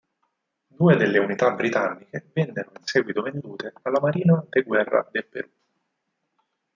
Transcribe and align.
Due 0.65 0.95
delle 0.95 1.19
unità 1.19 1.51
britanniche 1.51 2.25
vennero 2.33 2.71
in 2.75 2.83
seguito 2.85 3.21
vendute 3.21 3.71
alla 3.83 3.99
Marina 3.99 4.43
de 4.49 4.61
Guerra 4.63 5.07
del 5.11 5.25
Perú. 5.27 5.49